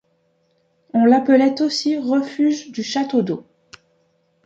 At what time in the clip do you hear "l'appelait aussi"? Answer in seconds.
1.05-1.99